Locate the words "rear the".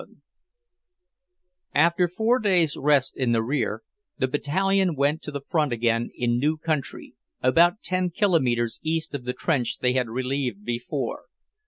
3.43-4.27